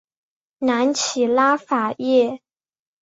[0.57, 2.41] 南起拉法叶。